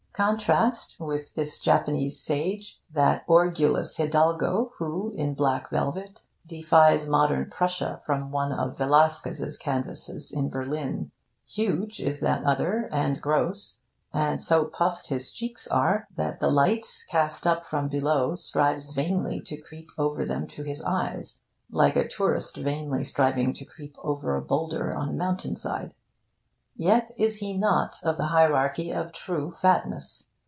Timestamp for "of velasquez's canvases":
8.51-10.31